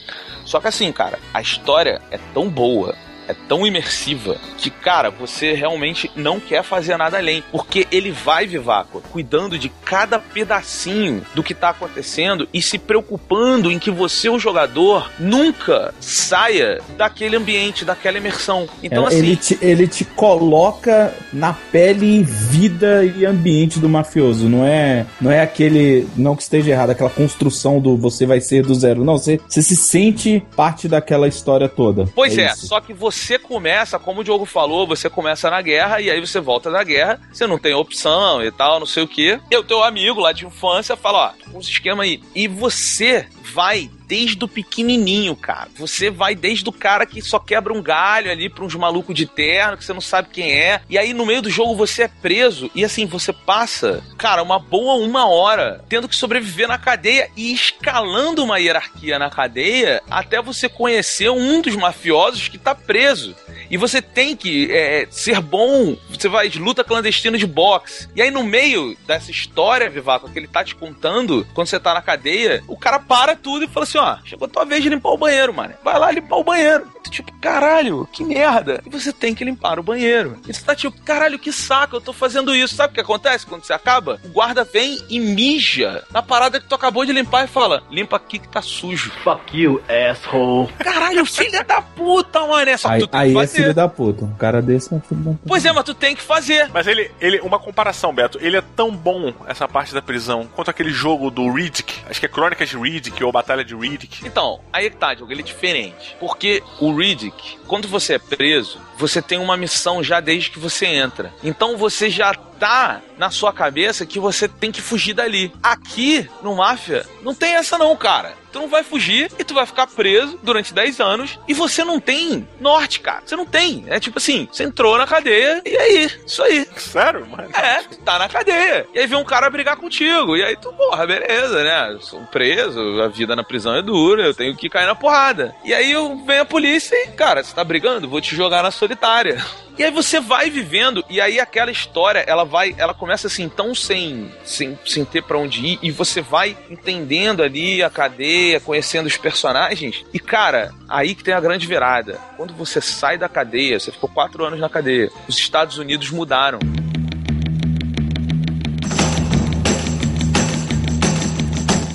[0.46, 2.94] Só que assim, cara, a história é tão boa,
[3.28, 7.42] é tão imersiva que, cara, você realmente não quer fazer nada além.
[7.50, 13.70] Porque ele vai, Vivaco, cuidando de cada pedacinho do que tá acontecendo e se preocupando
[13.70, 18.68] em que você, o jogador, nunca saia daquele ambiente, daquela imersão.
[18.82, 19.18] Então, É, assim.
[19.18, 24.48] ele, te, ele te coloca na pele, vida e ambiente do mafioso.
[24.48, 26.06] Não é, não é aquele.
[26.16, 29.04] Não que esteja errado, aquela construção do você vai ser do zero.
[29.04, 32.06] Não, você, você se sente parte daquela história toda.
[32.14, 32.66] Pois é, isso.
[32.66, 36.40] só que você começa, como o Diogo falou, você começa na guerra e aí você
[36.40, 39.40] volta da guerra, você não tem opção e tal, não sei o que.
[39.50, 42.22] E o teu amigo lá de infância fala, ó, esse esquema aí.
[42.34, 45.68] E você vai desde o pequenininho, cara.
[45.76, 49.26] Você vai desde o cara que só quebra um galho ali pra uns malucos de
[49.26, 50.80] terno que você não sabe quem é.
[50.88, 54.58] E aí no meio do jogo você é preso e assim você passa, cara, uma
[54.58, 60.40] boa uma hora tendo que sobreviver na cadeia e escalando uma hierarquia na cadeia até
[60.40, 63.34] você conhecer um dos mafiosos que tá preso.
[63.70, 65.96] E você tem que é, ser bom.
[66.10, 68.08] Você vai de luta clandestina de boxe.
[68.14, 71.94] E aí, no meio dessa história, Vivaco, que ele tá te contando, quando você tá
[71.94, 74.88] na cadeia, o cara para tudo e fala assim: ó, chegou a tua vez de
[74.88, 75.74] limpar o banheiro, mano.
[75.84, 76.95] Vai lá limpar o banheiro.
[77.10, 78.82] Tipo, caralho, que merda.
[78.84, 80.38] E você tem que limpar o banheiro.
[80.46, 82.74] E você tá tipo, caralho, que saco, eu tô fazendo isso.
[82.74, 84.20] Sabe o que acontece quando você acaba?
[84.24, 88.16] O guarda vem e mija na parada que tu acabou de limpar e fala: limpa
[88.16, 89.10] aqui que tá sujo.
[89.22, 90.72] Fuck you, asshole.
[90.78, 92.78] Caralho, filha da puta, mano.
[92.78, 93.56] Só que Aí, tu tem aí que é fazer.
[93.62, 94.24] filho da puta.
[94.24, 95.44] Um cara desse é filho da puta.
[95.46, 96.70] Pois é, mas tu tem que fazer.
[96.72, 100.70] Mas ele, ele, uma comparação, Beto, ele é tão bom, essa parte da prisão, quanto
[100.70, 104.26] aquele jogo do Riddick, acho que é Crônicas de Riddick ou Batalha de Riddick.
[104.26, 106.16] Então, aí que tá, Diogo, ele é diferente.
[106.18, 110.86] Porque o Riddick, quando você é preso, você tem uma missão já desde que você
[110.86, 111.32] entra.
[111.42, 115.52] Então você já tá na sua cabeça que você tem que fugir dali.
[115.62, 118.34] Aqui, no Máfia, não tem essa não, cara.
[118.52, 122.00] Tu não vai fugir e tu vai ficar preso durante 10 anos e você não
[122.00, 123.22] tem norte, cara.
[123.24, 123.84] Você não tem.
[123.86, 126.66] É tipo assim, você entrou na cadeia e aí, isso aí.
[126.76, 127.50] Sério, mano?
[127.54, 128.86] É, tá na cadeia.
[128.94, 130.36] E aí vem um cara brigar contigo.
[130.36, 131.92] E aí tu, porra, beleza, né?
[131.92, 135.54] Eu sou preso, a vida na prisão é dura, eu tenho que cair na porrada.
[135.62, 135.92] E aí
[136.24, 138.08] vem a polícia e, cara, você tá brigando?
[138.08, 139.44] Vou te jogar na solitária.
[139.78, 143.74] E aí você vai vivendo, e aí aquela história, ela vai, ela começa assim, tão
[143.74, 149.06] sem, sem, sem ter pra onde ir, e você vai entendendo ali a cadeia, conhecendo
[149.06, 152.18] os personagens, e cara, aí que tem a grande virada.
[152.38, 156.58] Quando você sai da cadeia, você ficou quatro anos na cadeia, os Estados Unidos mudaram.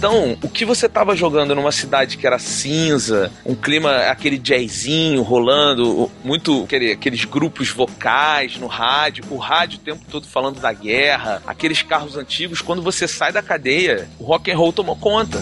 [0.01, 5.21] Então, o que você tava jogando numa cidade que era cinza, um clima, aquele jazzinho
[5.21, 10.73] rolando, muito aquele- aqueles grupos vocais no rádio, o rádio o tempo todo falando da
[10.73, 15.37] guerra, aqueles carros antigos, quando você sai da cadeia, o rock and roll tomou conta.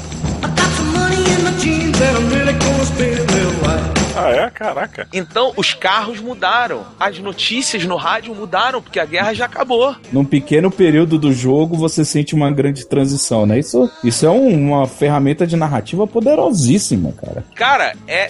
[4.26, 4.50] Ah, é?
[4.50, 5.08] Caraca.
[5.14, 6.84] Então, os carros mudaram.
[7.00, 9.96] As notícias no rádio mudaram, porque a guerra já acabou.
[10.12, 13.60] Num pequeno período do jogo, você sente uma grande transição, né?
[13.60, 17.44] Isso, isso é um- uma ferramenta de narrativa poderosíssima, cara.
[17.56, 18.30] Cara, é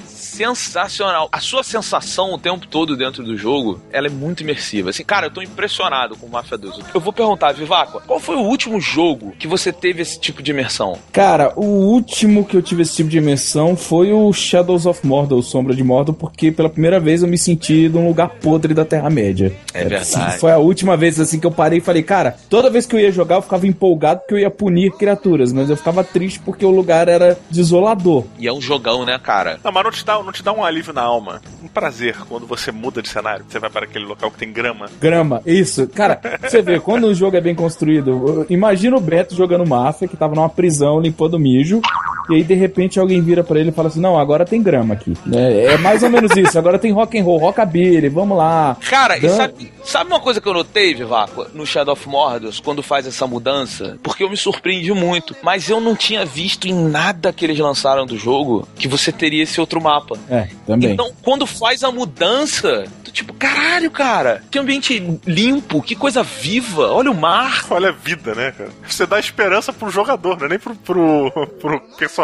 [0.54, 1.30] sensacional.
[1.32, 4.90] A sua sensação o tempo todo dentro do jogo, ela é muito imersiva.
[4.90, 6.76] Assim, cara, eu tô impressionado com o Mafia 2.
[6.94, 10.52] Eu vou perguntar, Vivaco, qual foi o último jogo que você teve esse tipo de
[10.52, 10.98] imersão?
[11.12, 15.40] Cara, o último que eu tive esse tipo de imersão foi o Shadows of Mordor,
[15.40, 18.86] o Sombra de Mordor, porque pela primeira vez eu me senti num lugar podre da
[18.86, 19.54] Terra-média.
[19.74, 20.38] É verdade.
[20.38, 23.00] foi a última vez assim que eu parei e falei, cara, toda vez que eu
[23.00, 26.66] ia jogar eu ficava empolgado porque eu ia punir criaturas, mas eu ficava triste porque
[26.66, 28.26] o lugar era desolador.
[28.38, 29.60] E é um jogão, né, cara?
[29.64, 32.46] Não, mas não te, dá, não te dá um alívio na alma, um prazer quando
[32.46, 34.90] você muda de cenário, você vai para aquele local que tem grama.
[35.00, 35.88] Grama, isso.
[35.88, 40.18] Cara, você vê, quando o jogo é bem construído, imagina o Beto jogando máfia, que
[40.18, 41.82] tava numa prisão limpando mijo,
[42.30, 44.94] e aí de repente alguém vira pra ele e fala assim: Não, agora tem grama
[44.94, 45.14] aqui.
[45.34, 48.78] É, é mais ou menos isso, agora tem rock and roll, rockabilly, vamos lá.
[48.90, 52.54] Cara, e Dan- sabe, sabe uma coisa que eu notei, Vivaco, no Shadow of Mordor,
[52.64, 53.98] quando faz essa mudança?
[54.04, 58.06] Porque eu me surpreendi muito, mas eu não tinha visto em nada que eles lançaram
[58.06, 60.18] do jogo que você teria esse outro mapa.
[60.30, 60.92] É, também.
[60.92, 66.92] Então, quando faz a mudança, tu tipo, caralho, cara, que ambiente limpo, que coisa viva,
[66.92, 67.66] olha o mar.
[67.70, 68.70] Olha a vida, né, cara?
[68.88, 72.19] Você dá esperança pro jogador, não é nem pro, pro, pro personagem.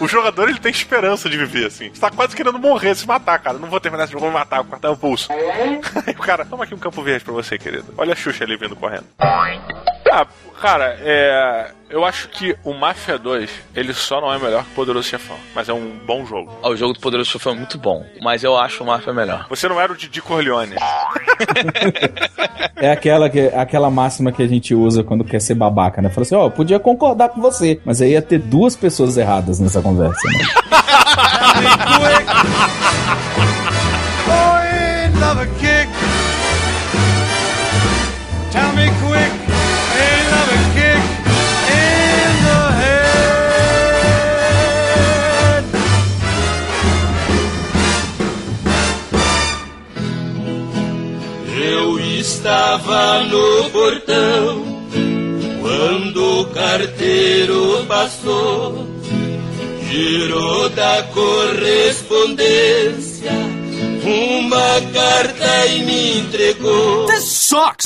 [0.00, 1.90] O jogador, ele tem esperança de viver, assim.
[1.92, 3.58] Você tá quase querendo morrer, se matar, cara.
[3.58, 5.28] Não vou terminar esse jogo, vou me matar, vou cortar o pulso.
[6.06, 7.92] Aí o cara, toma aqui um campo verde pra você, querido.
[7.96, 9.06] Olha a Xuxa ali vindo correndo.
[10.10, 10.26] Ah,
[10.60, 11.70] cara, é...
[11.88, 15.36] Eu acho que o Mafia 2, ele só não é melhor que o Poderoso Chefão,
[15.52, 16.56] mas é um bom jogo.
[16.62, 19.46] Ah, o jogo do Poderoso Chefão é muito bom, mas eu acho o Mafia melhor.
[19.48, 20.76] Você não era o Didi Corleone.
[22.76, 26.08] É aquela, que, aquela máxima que a gente usa quando quer ser babaca, né?
[26.08, 29.60] Fala assim: Ó, eu podia concordar com você, mas aí ia ter duas pessoas erradas
[29.60, 30.38] nessa conversa, né?
[35.20, 35.88] love a kick.
[38.50, 39.32] Tell me quick,
[52.40, 54.64] estava no portão
[55.60, 58.88] quando o carteiro passou,
[59.90, 63.30] girou da correspondência
[64.02, 67.04] uma carta e me entregou.
[67.08, 67.84] This sucks.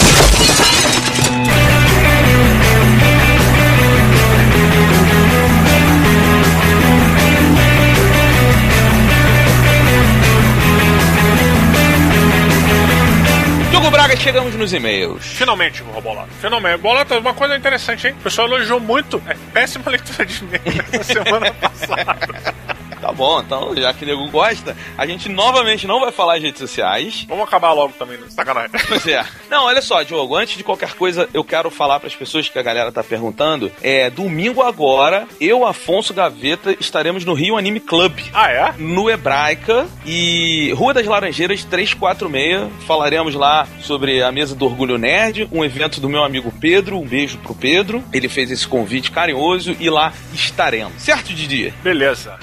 [13.94, 15.24] Braga, chegamos nos e-mails.
[15.24, 16.28] Finalmente, Robolata.
[16.40, 16.78] Finalmente.
[16.78, 18.14] Bolota, uma coisa interessante, hein?
[18.18, 19.22] O pessoal elogiou muito.
[19.24, 22.73] É péssima leitura de e-mail na semana passada.
[23.04, 26.40] Tá bom, então, já que o nego gosta, a gente novamente não vai falar em
[26.40, 27.26] redes sociais.
[27.28, 28.28] Vamos acabar logo também, né?
[28.30, 28.70] Sacanagem.
[28.88, 29.22] Pois é.
[29.50, 32.58] Não, olha só, Diogo, antes de qualquer coisa, eu quero falar para as pessoas que
[32.58, 33.70] a galera tá perguntando.
[33.82, 38.18] É, domingo agora, eu, Afonso Gaveta, estaremos no Rio Anime Club.
[38.32, 38.74] Ah, é?
[38.78, 42.72] No Hebraica e Rua das Laranjeiras 346.
[42.86, 46.98] Falaremos lá sobre a mesa do Orgulho Nerd, um evento do meu amigo Pedro.
[46.98, 48.02] Um beijo pro Pedro.
[48.14, 51.02] Ele fez esse convite carinhoso e lá estaremos.
[51.02, 51.70] Certo, Didi?
[51.82, 52.38] Beleza.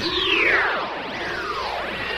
[0.52, 0.91] Yeah!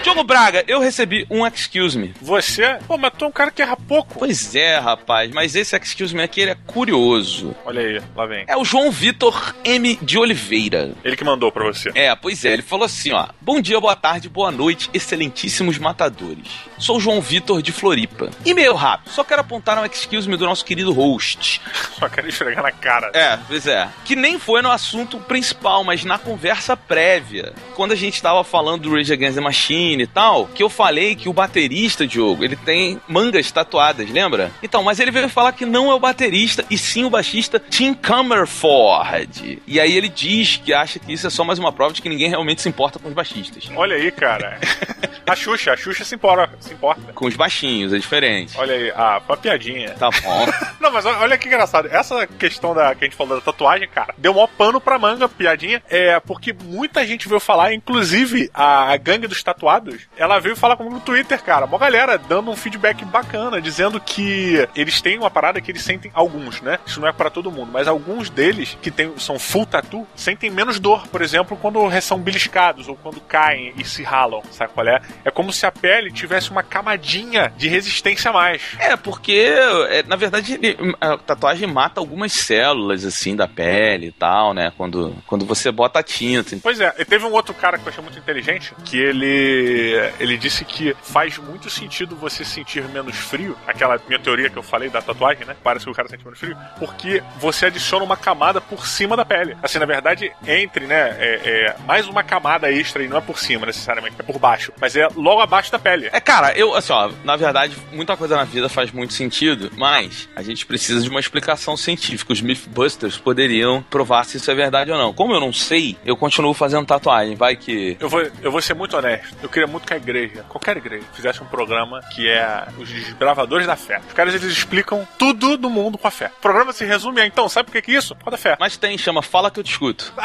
[0.04, 2.13] Diogo Braga, eu recebi um excuse me.
[2.22, 2.78] Você?
[2.86, 4.20] Pô, mas tu é um cara que erra pouco.
[4.20, 7.56] Pois é, rapaz, mas esse excuse me aqui ele é curioso.
[7.63, 8.44] Olha aí, lá vem.
[8.46, 9.98] É o João Vitor M.
[10.02, 10.92] de Oliveira.
[11.06, 11.89] Ele que mandou pra você.
[11.96, 13.28] É, pois é, ele falou assim, ó.
[13.39, 16.50] Bom dia, boa tarde, boa noite, excelentíssimos matadores.
[16.78, 18.30] Sou o João Vitor de Floripa.
[18.46, 21.62] E meio rápido, só quero apontar um excuse me do nosso querido host.
[21.98, 23.12] Só quero esfregar na cara.
[23.13, 23.88] É, pois é.
[24.04, 27.54] Que nem foi no assunto principal, mas na conversa prévia.
[27.76, 31.15] Quando a gente tava falando do Rage Against the Machine e tal, que eu falei
[31.15, 34.51] que o baterista, Diogo, ele tem mangas tatuadas, lembra?
[34.63, 37.93] Então, mas ele veio falar que não é o baterista, e sim o baixista Tim
[37.93, 39.62] Comerford.
[39.67, 42.10] E aí ele diz que acha que isso é só mais uma prova de que
[42.10, 43.69] ninguém realmente se importa com os baixistas.
[43.75, 44.60] Olha aí, cara.
[45.25, 46.49] A Xuxa, a Xuxa se importa.
[46.60, 47.13] Se importa.
[47.13, 48.58] Com os baixinhos, é diferente.
[48.58, 49.91] Olha aí, ah, piadinha.
[49.91, 50.45] Tá bom.
[50.82, 51.88] Não, mas olha que engraçado.
[51.89, 55.29] Essa questão da que a gente falou da tatuagem, cara, deu maior pano pra manga,
[55.29, 55.82] piadinha.
[55.89, 59.83] É porque muita gente veio falar, inclusive a gangue dos tatuados,
[60.17, 61.65] ela veio falar comigo no Twitter, cara.
[61.65, 66.12] Uma galera dando um feedback bacana, dizendo que eles têm uma parada que eles sentem,
[66.13, 66.80] alguns, né?
[66.86, 70.50] Isso não é pra todo mundo, mas alguns deles que tem, são full tatu sentem
[70.50, 74.88] menos dor, por exemplo, quando são beliscados ou quando caem e se ralam, sabe qual
[74.88, 75.02] é?
[75.24, 78.62] É como se a pele tivesse uma camadinha de resistência a mais.
[78.80, 79.54] É, porque,
[79.89, 80.60] é, na verdade,
[81.00, 84.72] a tatuagem mata algumas células, assim, da pele e tal, né?
[84.78, 86.58] Quando, quando você bota a tinta.
[86.62, 90.13] Pois é, e teve um outro cara que eu achei muito inteligente, que ele ele,
[90.19, 94.63] ele disse que faz muito sentido você sentir menos frio, aquela minha teoria que eu
[94.63, 95.55] falei da tatuagem, né?
[95.63, 99.25] Parece que o cara sente menos frio, porque você adiciona uma camada por cima da
[99.25, 99.57] pele.
[99.62, 101.15] Assim, na verdade, entre, né?
[101.19, 104.71] É, é mais uma camada extra e não é por cima necessariamente, é por baixo,
[104.79, 106.09] mas é logo abaixo da pele.
[106.12, 110.29] É, cara, eu, assim, ó, na verdade, muita coisa na vida faz muito sentido, mas
[110.36, 112.33] a gente precisa de uma explicação científica.
[112.33, 115.13] Os Mythbusters poderiam provar se isso é verdade ou não.
[115.13, 117.36] Como eu não sei, eu continuo fazendo tatuagem.
[117.36, 117.97] Vai que.
[117.99, 119.36] Eu vou, eu vou ser muito honesto.
[119.41, 123.67] Eu queria muito que a igreja, qualquer igreja, fizesse um programa que é os desbravadores
[123.67, 123.99] da fé.
[124.08, 126.32] Os caras eles explicam tudo do mundo com a fé.
[126.38, 128.15] O programa se resume a então, sabe por que, que é isso?
[128.15, 128.58] Por causa da fé.
[128.60, 130.13] Mas tem, chama Fala que eu te escuto.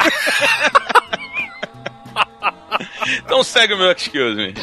[3.25, 4.55] então segue o meu excuse me.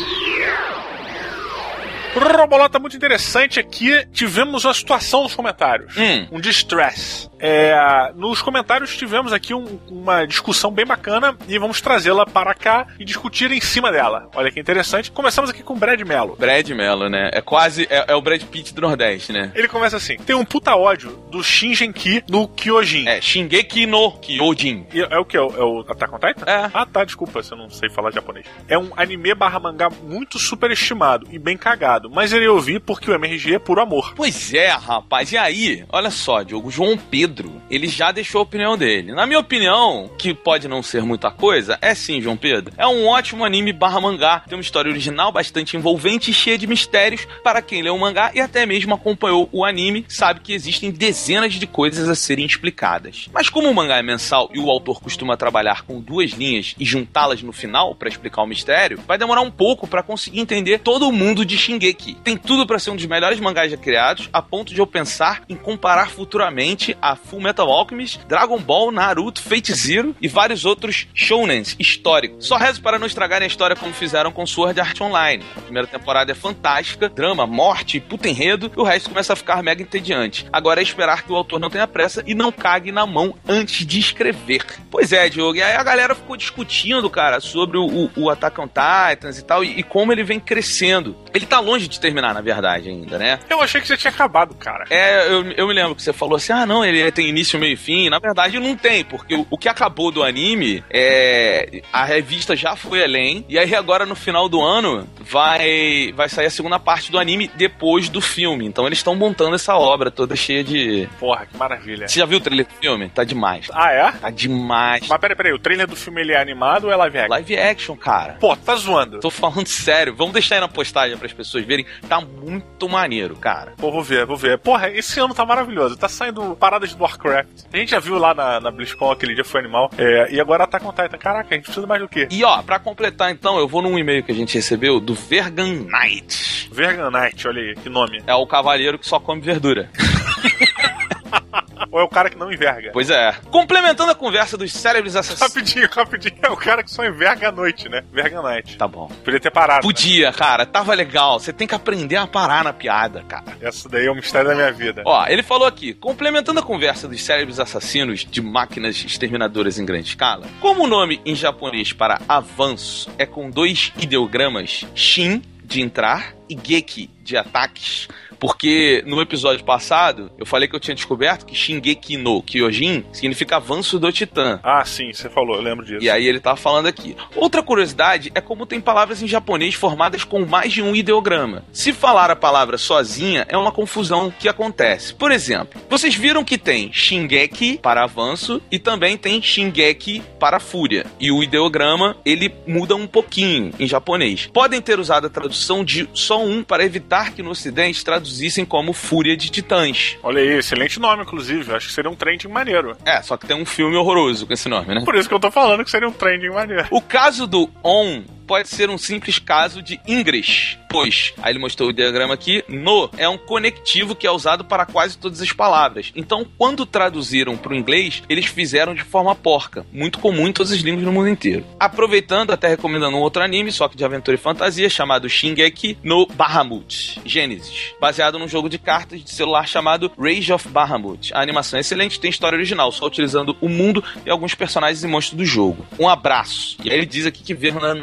[2.16, 4.06] Robolota muito interessante aqui.
[4.12, 5.96] Tivemos uma situação nos comentários.
[5.98, 6.28] Hum.
[6.32, 7.30] Um distress.
[7.40, 12.88] É, nos comentários tivemos aqui um, uma discussão bem bacana e vamos trazê-la para cá
[13.00, 14.30] e discutir em cima dela.
[14.36, 15.12] Olha que interessante.
[15.12, 16.36] Começamos aqui com Brad Mello.
[16.38, 17.30] Brad Mello, né?
[17.34, 17.88] É quase.
[17.90, 19.52] É, é o Brad Pitt do Nordeste, né?
[19.54, 23.08] Ele começa assim: tem um puta ódio do Shingenki no Kyojin.
[23.08, 24.88] É, Shingeki no Kyojin.
[24.94, 25.38] E é o que?
[25.38, 26.50] É o, é o Attack on Titan?
[26.50, 26.70] É.
[26.74, 28.46] Ah, tá, desculpa, se eu não sei falar japonês.
[28.68, 33.10] É um anime barra mangá muito superestimado e bem cagado, mas ele eu vi porque
[33.10, 34.14] o MRG é puro amor.
[34.16, 35.32] Pois é, rapaz.
[35.32, 39.14] E aí, olha só, Diogo, João Pedro, ele já deixou a opinião dele.
[39.14, 42.74] Na minha opinião, que pode não ser muita coisa, é sim, João Pedro.
[42.78, 44.42] É um ótimo anime barra mangá.
[44.48, 48.32] Tem uma história original bastante envolvente e cheia de mistérios para quem leu o mangá
[48.34, 53.28] e até mesmo acompanhou o anime, sabe que existem dezenas de coisas a serem explicadas.
[53.34, 56.86] Mas como o mangá é mensal e o autor costuma trabalhar com duas linhas e
[56.86, 61.08] juntá-las no final para explicar o mistério, vai demorar um pouco para conseguir entender todo
[61.08, 61.95] o mundo de Shingeki.
[62.24, 65.44] Tem tudo para ser um dos melhores mangás já criados, a ponto de eu pensar
[65.48, 71.08] em comparar futuramente a Full Metal Alchemist, Dragon Ball, Naruto, Fate Zero e vários outros
[71.14, 72.46] shounens históricos.
[72.46, 75.44] Só rezo para não estragarem a história como fizeram com Sword Art Online.
[75.56, 79.64] A primeira temporada é fantástica, drama, morte, puta enredo, e o resto começa a ficar
[79.64, 80.46] mega entediante.
[80.52, 83.86] Agora é esperar que o autor não tenha pressa e não cague na mão antes
[83.86, 84.66] de escrever.
[84.90, 88.60] Pois é, Diogo, e aí a galera ficou discutindo, cara, sobre o, o, o Attack
[88.60, 91.16] on Titans e tal, e, e como ele vem crescendo.
[91.34, 93.40] Ele tá longe de terminar, na verdade, ainda, né?
[93.50, 94.86] Eu achei que você tinha acabado, cara.
[94.90, 97.74] É, eu, eu me lembro que você falou assim: ah, não, ele tem início, meio
[97.74, 98.10] e fim.
[98.10, 101.82] Na verdade, não tem, porque o, o que acabou do anime é.
[101.92, 106.48] A revista já foi além, e aí agora no final do ano vai, vai sair
[106.48, 108.66] a segunda parte do anime depois do filme.
[108.66, 111.08] Então eles estão montando essa obra toda cheia de.
[111.20, 112.08] Porra, que maravilha.
[112.08, 113.10] Você já viu o trailer do filme?
[113.10, 113.68] Tá demais.
[113.74, 114.12] Ah, é?
[114.12, 115.08] Tá demais.
[115.08, 117.32] Mas peraí, peraí, o trailer do filme ele é animado ou é live action?
[117.32, 118.34] Live action, cara.
[118.40, 119.20] Pô, tá zoando.
[119.20, 120.16] Tô falando sério.
[120.16, 121.75] Vamos deixar aí na postagem para as pessoas verem.
[122.08, 123.74] Tá muito maneiro, cara.
[123.78, 124.58] Pô, vou ver, vou ver.
[124.60, 125.98] Porra, esse ano tá maravilhoso.
[125.98, 127.64] Tá saindo paradas do Warcraft.
[127.74, 129.90] A gente já viu lá na, na BlizzCon aquele dia foi animal.
[129.98, 131.18] É, e agora tá com Titan.
[131.18, 132.28] Caraca, a gente precisa mais do quê?
[132.32, 135.86] E ó, pra completar então, eu vou num e-mail que a gente recebeu do Vergan
[135.86, 136.70] Knight.
[136.72, 138.24] Vergan Knight, olha aí, que nome.
[138.26, 139.90] É o cavaleiro que só come verdura.
[141.92, 142.92] Ou é o cara que não enverga?
[142.92, 143.34] Pois é.
[143.52, 145.54] Complementando a conversa dos cérebros assassinos.
[145.54, 146.36] Rapidinho, rapidinho.
[146.42, 148.04] É o cara que só enverga à noite, né?
[148.12, 148.78] Verga night.
[148.78, 149.08] Tá bom.
[149.24, 149.82] Podia ter parado.
[149.82, 150.38] Podia, né?
[150.38, 150.66] cara.
[150.66, 151.40] Tava legal.
[151.40, 153.46] Você tem que aprender a parar na piada, cara.
[153.62, 155.04] Essa daí é o mistério da minha vida.
[155.06, 160.10] Ó, ele falou aqui, complementando a conversa dos cérebros assassinos de máquinas exterminadoras em grande
[160.10, 166.35] escala, como o nome em japonês para avanço é com dois ideogramas, Shin, de entrar,
[166.50, 168.08] e Geki, de ataques,
[168.40, 173.56] porque no episódio passado eu falei que eu tinha descoberto que Shingeki no Kyojin significa
[173.56, 174.60] avanço do Titã.
[174.64, 176.04] Ah, sim, você falou, eu lembro disso.
[176.04, 177.16] E aí ele tava falando aqui.
[177.36, 181.64] Outra curiosidade é como tem palavras em japonês formadas com mais de um ideograma.
[181.74, 185.14] Se falar a palavra sozinha é uma confusão que acontece.
[185.16, 191.06] Por exemplo, vocês viram que tem Shingeki para avanço e também tem Shingeki para fúria.
[191.20, 194.50] E o ideograma ele muda um pouquinho em japonês.
[194.54, 198.94] Podem ter usado a tradução de só um para evitar que no ocidente traduzissem como
[198.94, 200.18] Fúria de Titãs.
[200.24, 201.74] Olha aí, excelente nome, inclusive.
[201.74, 202.96] Acho que seria um trending maneiro.
[203.06, 205.02] É, só que tem um filme horroroso com esse nome, né?
[205.04, 206.88] Por isso que eu tô falando que seria um trending maneiro.
[206.92, 211.90] O caso do On pode ser um simples caso de English, pois, aí ele mostrou
[211.90, 216.12] o diagrama aqui, no é um conectivo que é usado para quase todas as palavras.
[216.16, 220.72] Então, quando traduziram para o inglês, eles fizeram de forma porca, muito comum em todas
[220.72, 221.66] as línguas no mundo inteiro.
[221.78, 226.26] Aproveitando, até recomendando um outro anime, só que de aventura e fantasia, chamado Shingeki no
[226.28, 231.34] Bahamut, Gênesis, baseado num jogo de cartas de celular chamado Rage of Bahamut.
[231.34, 235.08] A animação é excelente, tem história original, só utilizando o mundo e alguns personagens e
[235.08, 235.86] monstros do jogo.
[236.00, 236.78] Um abraço.
[236.84, 237.96] E aí ele diz aqui que Vernon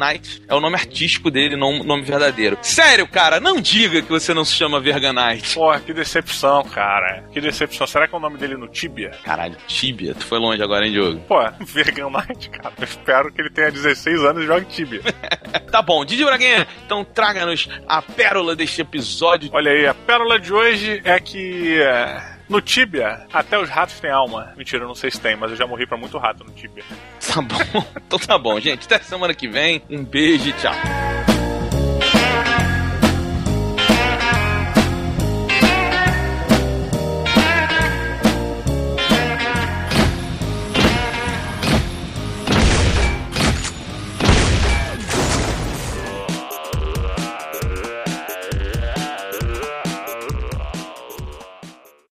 [0.47, 2.57] É o nome artístico dele, não o nome verdadeiro.
[2.61, 5.55] Sério, cara, não diga que você não se chama Verganite.
[5.55, 7.23] Porra, que decepção, cara.
[7.31, 7.85] Que decepção.
[7.87, 9.11] Será que é o nome dele no Tibia?
[9.23, 10.13] Caralho, Tibia.
[10.15, 11.19] Tu foi longe agora, hein, Diogo?
[11.27, 12.73] Pô, Verganite, cara.
[12.77, 15.01] Eu espero que ele tenha 16 anos e jogue Tibia.
[15.71, 19.49] tá bom, Didi Braguinha, então traga-nos a pérola deste episódio.
[19.53, 21.81] Olha aí, a pérola de hoje é que.
[21.81, 24.53] é, No Tibia, até os ratos têm alma.
[24.55, 26.83] Mentira, eu não sei se tem, mas eu já morri pra muito rato no Tibia.
[27.19, 28.85] Tá bom, então tá bom, gente.
[28.85, 29.81] Até semana que vem.
[29.89, 30.71] Um beijo e tchau.